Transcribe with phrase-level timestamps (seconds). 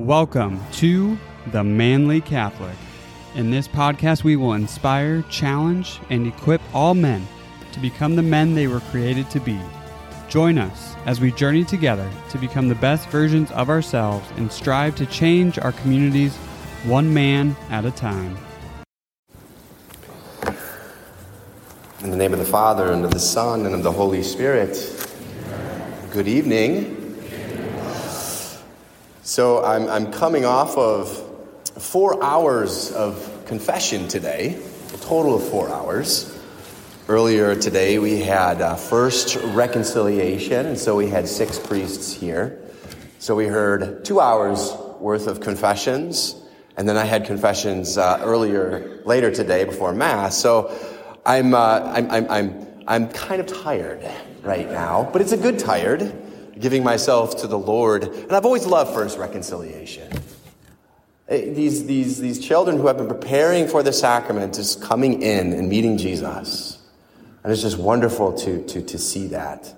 [0.00, 1.18] Welcome to
[1.48, 2.74] The Manly Catholic.
[3.34, 7.28] In this podcast, we will inspire, challenge, and equip all men
[7.72, 9.60] to become the men they were created to be.
[10.30, 14.96] Join us as we journey together to become the best versions of ourselves and strive
[14.96, 16.34] to change our communities
[16.84, 18.38] one man at a time.
[22.02, 24.78] In the name of the Father, and of the Son, and of the Holy Spirit.
[26.10, 26.99] Good evening.
[29.30, 31.08] So, I'm, I'm coming off of
[31.78, 34.60] four hours of confession today,
[34.92, 36.36] a total of four hours.
[37.06, 42.60] Earlier today, we had uh, first reconciliation, and so we had six priests here.
[43.20, 46.34] So, we heard two hours worth of confessions,
[46.76, 50.36] and then I had confessions uh, earlier, later today before Mass.
[50.36, 50.76] So,
[51.24, 54.04] I'm, uh, I'm, I'm, I'm, I'm kind of tired
[54.42, 56.12] right now, but it's a good tired,
[56.60, 58.04] giving myself to the Lord.
[58.04, 60.12] And I've always loved first reconciliation.
[61.28, 65.52] Eh, These, these, these children who have been preparing for the sacrament is coming in
[65.52, 66.78] and meeting Jesus.
[67.42, 69.74] And it's just wonderful to, to, to see that.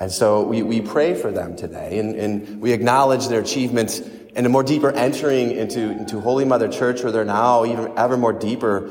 [0.00, 4.00] And so we, we pray for them today and, and we acknowledge their achievements
[4.34, 8.16] and a more deeper entering into, into Holy Mother Church where they're now even ever
[8.16, 8.90] more deeper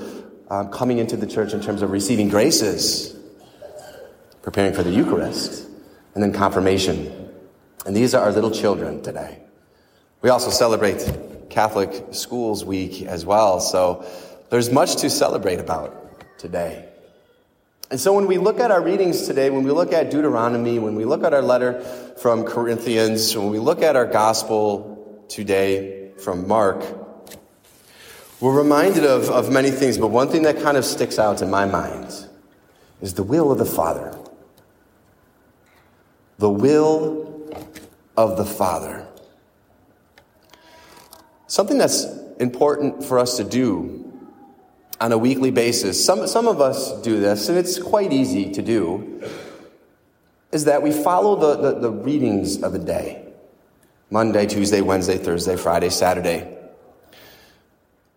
[0.50, 3.16] um, coming into the church in terms of receiving graces,
[4.42, 5.67] preparing for the Eucharist,
[6.14, 7.20] and then confirmation.
[7.86, 9.40] And these are our little children today.
[10.22, 14.06] We also celebrate Catholic Schools Week as well, so
[14.50, 16.88] there's much to celebrate about today.
[17.90, 20.96] And so when we look at our readings today, when we look at Deuteronomy, when
[20.96, 21.82] we look at our letter
[22.18, 26.84] from Corinthians, when we look at our gospel today from Mark,
[28.40, 31.50] we're reminded of, of many things, but one thing that kind of sticks out in
[31.50, 32.28] my mind
[33.02, 34.18] is the will of the Father.
[36.38, 37.31] The will
[38.17, 39.08] of the Father.
[41.48, 42.06] Something that's
[42.40, 44.02] important for us to do
[45.00, 46.04] on a weekly basis.
[46.04, 49.22] Some, some of us do this, and it's quite easy to do,
[50.52, 53.26] is that we follow the, the, the readings of the day
[54.10, 56.58] Monday, Tuesday, Wednesday, Thursday, Friday, Saturday.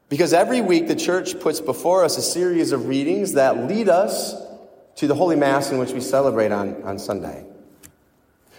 [0.08, 4.34] Because every week the church puts before us a series of readings that lead us
[4.96, 7.46] to the Holy Mass in which we celebrate on, on Sunday.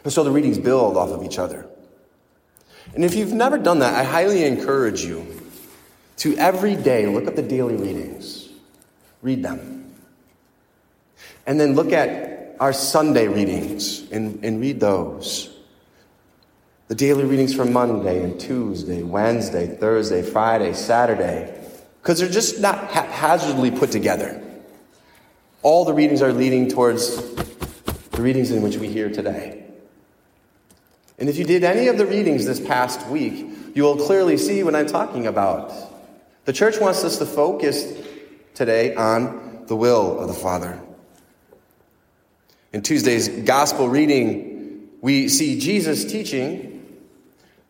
[0.05, 1.66] And so the readings build off of each other.
[2.93, 5.25] And if you've never done that, I highly encourage you
[6.17, 8.47] to every day look up the daily readings,
[9.23, 9.93] read them.
[11.47, 15.51] And then look at our Sunday readings and, and read those.
[16.87, 21.67] The daily readings for Monday and Tuesday, Wednesday, Thursday, Friday, Saturday,
[22.01, 24.39] because they're just not haphazardly put together.
[25.63, 29.65] All the readings are leading towards the readings in which we hear today.
[31.18, 34.64] And if you did any of the readings this past week, you will clearly see
[34.64, 35.74] what I'm talking about.
[36.46, 37.92] The church wants us to focus
[38.53, 40.81] today on the will of the Father.
[42.74, 46.86] In Tuesday's gospel reading, we see Jesus teaching.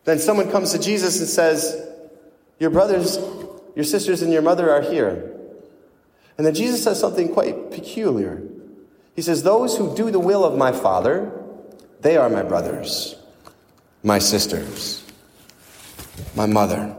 [0.04, 1.80] Then someone comes to Jesus and says,
[2.58, 3.16] Your brothers,
[3.74, 5.32] your sisters, and your mother are here.
[6.36, 8.42] And then Jesus says something quite peculiar.
[9.14, 11.32] He says, Those who do the will of my Father,
[12.00, 13.16] they are my brothers,
[14.02, 15.04] my sisters,
[16.34, 16.94] my mother.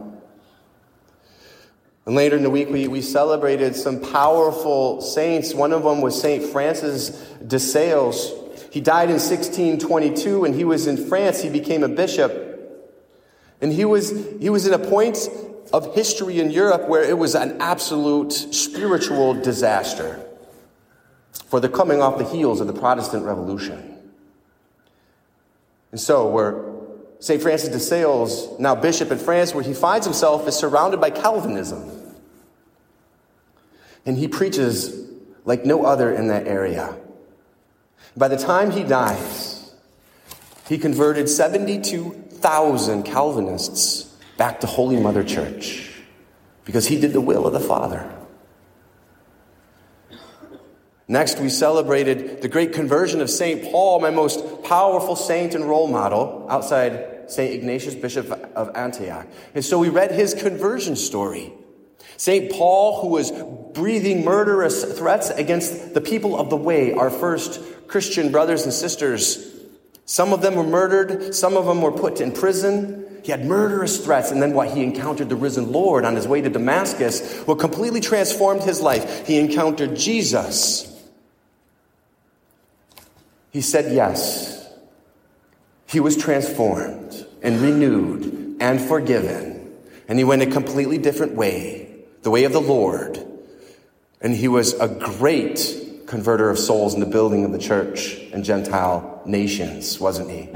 [2.06, 5.52] And later in the week, we, we celebrated some powerful saints.
[5.52, 7.10] One of them was Saint Francis
[7.46, 8.32] de Sales.
[8.70, 11.42] He died in 1622 and he was in France.
[11.42, 12.46] He became a bishop.
[13.60, 14.10] And he was,
[14.40, 15.28] he was in a point
[15.72, 20.24] of history in Europe where it was an absolute spiritual disaster
[21.46, 23.98] for the coming off the heels of the Protestant Revolution.
[25.90, 26.52] And so, where
[27.20, 27.42] St.
[27.42, 31.90] Francis de Sales, now bishop in France, where he finds himself is surrounded by Calvinism.
[34.06, 35.08] And he preaches
[35.44, 36.96] like no other in that area.
[38.16, 39.74] By the time he dies,
[40.68, 45.90] he converted 72,000 Calvinists back to Holy Mother Church
[46.64, 48.17] because he did the will of the Father.
[51.10, 53.72] Next, we celebrated the great conversion of St.
[53.72, 57.54] Paul, my most powerful saint and role model outside St.
[57.54, 59.26] Ignatius, Bishop of Antioch.
[59.54, 61.52] And so we read his conversion story.
[62.18, 62.52] St.
[62.52, 63.32] Paul, who was
[63.72, 69.54] breathing murderous threats against the people of the way, our first Christian brothers and sisters.
[70.04, 73.06] Some of them were murdered, some of them were put in prison.
[73.22, 74.70] He had murderous threats, and then what?
[74.70, 79.26] He encountered the risen Lord on his way to Damascus, what completely transformed his life.
[79.26, 80.87] He encountered Jesus.
[83.50, 84.68] He said yes.
[85.86, 89.74] He was transformed and renewed and forgiven.
[90.06, 93.18] And he went a completely different way, the way of the Lord.
[94.20, 98.44] And he was a great converter of souls in the building of the church and
[98.44, 100.48] Gentile nations, wasn't he?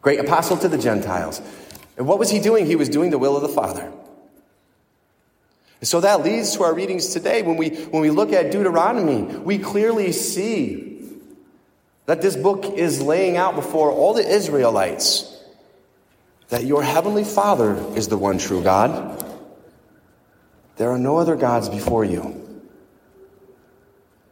[0.00, 1.40] Great apostle to the Gentiles.
[1.96, 2.66] And what was he doing?
[2.66, 3.92] He was doing the will of the Father.
[5.80, 7.42] And so that leads to our readings today.
[7.42, 10.95] When we, when we look at Deuteronomy, we clearly see
[12.06, 15.32] that this book is laying out before all the Israelites
[16.48, 19.24] that your heavenly Father is the one true God.
[20.76, 22.20] There are no other gods before you.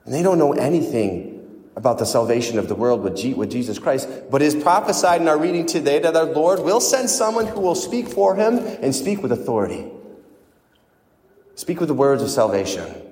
[0.05, 1.35] And they don't know anything
[1.77, 3.17] about the salvation of the world with,
[3.51, 7.47] Jesus Christ, but is prophesied in our reading today that our Lord will send someone
[7.47, 9.91] who will speak for him and speak with authority.
[11.57, 13.04] Speak with the words of salvation.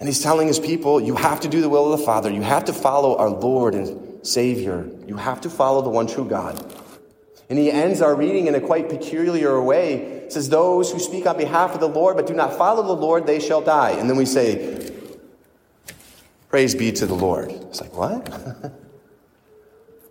[0.00, 2.30] And he's telling his people, you have to do the will of the Father.
[2.30, 4.88] You have to follow our Lord and Savior.
[5.06, 6.74] You have to follow the one true God.
[7.50, 9.94] And he ends our reading in a quite peculiar way.
[9.94, 13.00] It says, Those who speak on behalf of the Lord but do not follow the
[13.00, 13.90] Lord, they shall die.
[13.92, 14.92] And then we say,
[16.48, 17.50] Praise be to the Lord.
[17.50, 18.28] It's like, what?
[18.28, 18.72] well,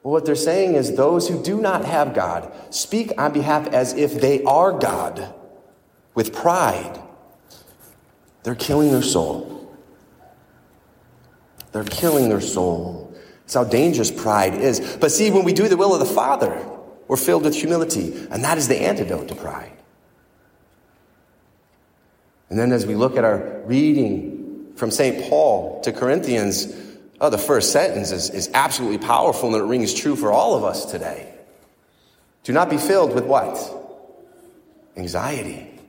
[0.02, 4.20] what they're saying is those who do not have God speak on behalf as if
[4.20, 5.34] they are God
[6.14, 7.00] with pride.
[8.44, 9.57] They're killing their soul.
[11.78, 13.14] They're killing their soul.
[13.42, 14.98] That's how dangerous pride is.
[15.00, 16.68] But see, when we do the will of the Father,
[17.08, 19.78] we're filled with humility, and that is the antidote to pride.
[22.50, 25.30] And then as we look at our reading from St.
[25.30, 26.76] Paul to Corinthians,
[27.22, 30.64] oh, the first sentence is, is absolutely powerful and it rings true for all of
[30.64, 31.32] us today.
[32.44, 33.56] Do not be filled with what?
[34.96, 35.80] Anxiety.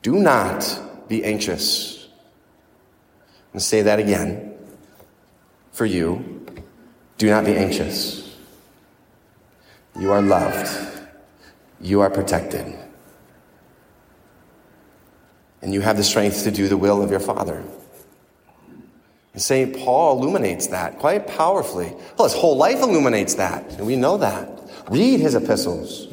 [0.00, 2.01] Do not be anxious
[3.52, 4.54] and say that again.
[5.72, 6.44] For you,
[7.18, 8.36] do not be anxious.
[9.98, 10.68] You are loved.
[11.80, 12.78] You are protected.
[15.60, 17.62] And you have the strength to do the will of your Father.
[19.32, 19.76] And St.
[19.76, 21.94] Paul illuminates that quite powerfully.
[22.18, 24.60] Well, his whole life illuminates that, and we know that.
[24.90, 26.08] Read his epistles.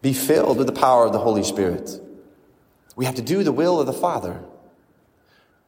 [0.00, 1.90] Be filled with the power of the Holy Spirit.
[2.96, 4.40] We have to do the will of the Father.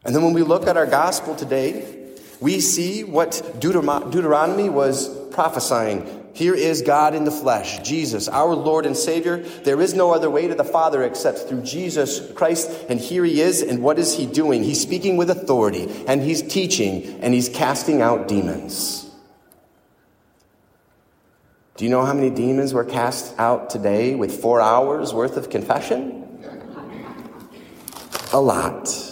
[0.05, 6.17] And then when we look at our gospel today, we see what Deuteronomy was prophesying.
[6.33, 9.39] Here is God in the flesh, Jesus, our Lord and Savior.
[9.39, 12.71] There is no other way to the Father except through Jesus Christ.
[12.89, 13.61] And here he is.
[13.61, 14.63] And what is he doing?
[14.63, 19.11] He's speaking with authority and he's teaching and he's casting out demons.
[21.77, 25.51] Do you know how many demons were cast out today with four hours worth of
[25.51, 26.27] confession?
[28.33, 29.10] A lot.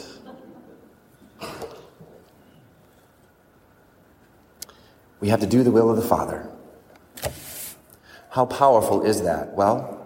[5.21, 6.49] We have to do the will of the Father.
[8.31, 9.55] How powerful is that?
[9.55, 9.99] Well,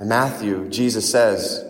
[0.00, 1.64] in Matthew, Jesus says,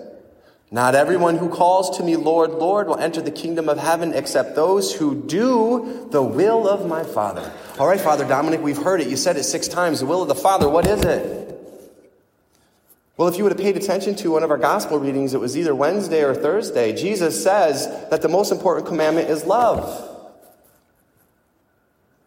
[0.71, 4.55] Not everyone who calls to me, Lord, Lord, will enter the kingdom of heaven except
[4.55, 7.53] those who do the will of my Father.
[7.79, 9.09] All right, Father Dominic, we've heard it.
[9.09, 10.01] You said it six times.
[10.01, 11.45] The will of the Father, what is it?
[13.17, 15.57] Well, if you would have paid attention to one of our gospel readings, it was
[15.57, 16.95] either Wednesday or Thursday.
[16.95, 20.14] Jesus says that the most important commandment is love.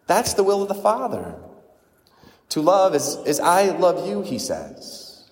[0.08, 1.36] That's the will of the Father.
[2.50, 5.24] To love is, is I love you, he says.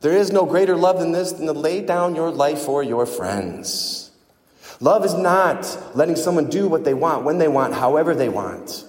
[0.00, 3.06] There is no greater love than this than to lay down your life for your
[3.06, 4.10] friends.
[4.80, 8.84] Love is not letting someone do what they want, when they want, however they want,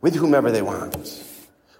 [0.00, 1.24] with whomever they want.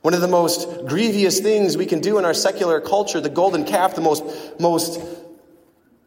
[0.03, 3.65] One of the most grievous things we can do in our secular culture, the golden
[3.65, 4.25] calf, the most,
[4.61, 5.01] most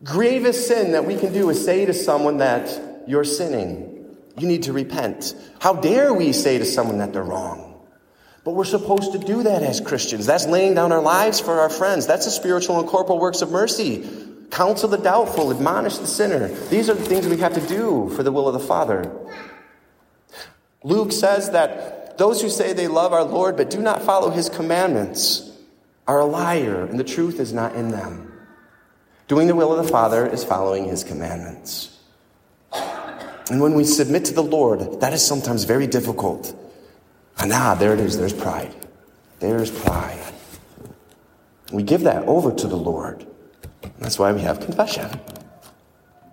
[0.04, 3.95] grievous sin that we can do is say to someone that you're sinning.
[4.38, 5.34] You need to repent.
[5.60, 7.74] How dare we say to someone that they're wrong?
[8.44, 10.26] But we're supposed to do that as Christians.
[10.26, 12.06] That's laying down our lives for our friends.
[12.06, 14.08] That's the spiritual and corporal works of mercy.
[14.52, 16.48] Counsel the doubtful, admonish the sinner.
[16.48, 19.12] These are the things we have to do for the will of the Father.
[20.84, 24.50] Luke says that those who say they love our Lord but do not follow his
[24.50, 25.52] commandments
[26.08, 28.32] are a liar, and the truth is not in them.
[29.28, 31.95] Doing the will of the Father is following his commandments.
[33.50, 36.54] And when we submit to the Lord, that is sometimes very difficult.
[37.38, 38.18] And ah, there it is.
[38.18, 38.74] There's pride.
[39.40, 40.34] There's pride.
[41.72, 43.26] We give that over to the Lord.
[44.00, 45.20] That's why we have confession.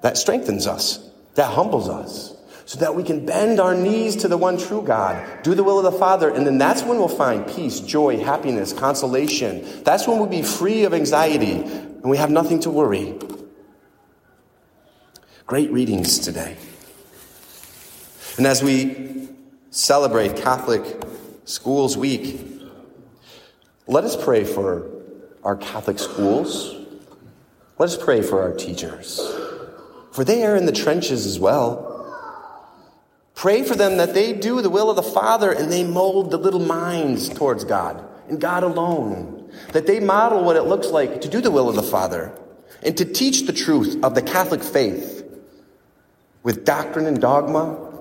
[0.03, 1.11] That strengthens us.
[1.35, 2.35] That humbles us.
[2.65, 5.85] So that we can bend our knees to the one true God, do the will
[5.85, 9.83] of the Father, and then that's when we'll find peace, joy, happiness, consolation.
[9.83, 13.19] That's when we'll be free of anxiety and we have nothing to worry.
[15.45, 16.57] Great readings today.
[18.39, 19.29] And as we
[19.71, 21.03] celebrate Catholic
[21.45, 22.41] Schools Week,
[23.87, 24.89] Let us pray for
[25.43, 26.75] our Catholic schools.
[27.79, 29.21] Let us pray for our teachers,
[30.13, 31.89] for they are in the trenches as well.
[33.35, 36.39] Pray for them that they do the will of the Father and they mold the
[36.39, 39.51] little minds towards God and God alone.
[39.73, 42.33] That they model what it looks like to do the will of the Father
[42.83, 45.27] and to teach the truth of the Catholic faith
[46.45, 47.92] with doctrine and dogma,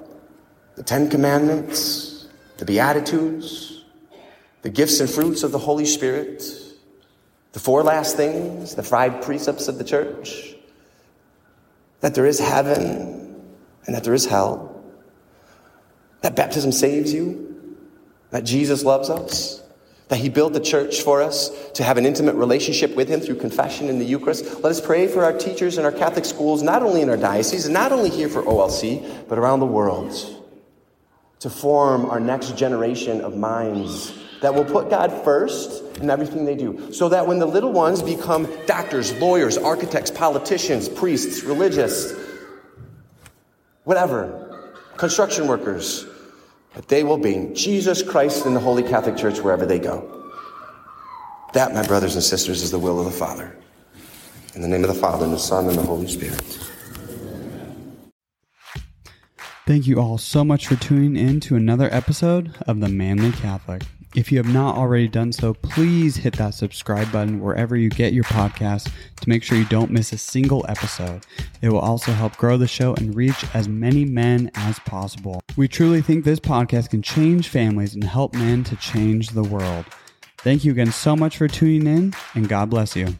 [0.82, 2.26] the Ten Commandments,
[2.58, 3.84] the Beatitudes,
[4.64, 6.44] the gifts and fruits of the Holy Spirit,
[7.52, 10.56] the four last things, the five precepts of the church,
[12.00, 13.44] that there is heaven
[13.86, 14.84] and that there is hell
[16.22, 17.78] that baptism saves you,
[18.32, 19.62] that Jesus loves us,
[20.08, 23.36] that He built the church for us to have an intimate relationship with Him through
[23.36, 24.46] confession in the Eucharist.
[24.64, 27.66] Let us pray for our teachers in our Catholic schools, not only in our diocese,
[27.66, 30.40] and not only here for OLC, but around the world,
[31.42, 36.56] to form our next generation of minds that will put God first in everything they
[36.56, 36.94] do.
[36.94, 42.14] So that when the little ones become doctors, lawyers, architects, politicians, priests, religious,
[43.84, 46.06] whatever, construction workers,
[46.76, 50.32] that they will be Jesus Christ in the Holy Catholic Church wherever they go.
[51.54, 53.58] That, my brothers and sisters, is the will of the Father.
[54.56, 56.42] In the name of the Father, and the Son, and the Holy Spirit.
[59.68, 63.84] Thank you all so much for tuning in to another episode of The Manly Catholic.
[64.16, 68.12] If you have not already done so, please hit that subscribe button wherever you get
[68.12, 68.92] your podcast
[69.22, 71.26] to make sure you don't miss a single episode.
[71.62, 75.40] It will also help grow the show and reach as many men as possible.
[75.56, 79.86] We truly think this podcast can change families and help men to change the world.
[80.40, 83.16] Thank you again so much for tuning in, and God bless you.